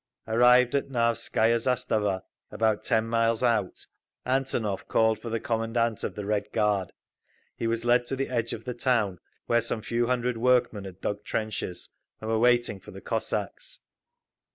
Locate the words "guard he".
6.51-7.67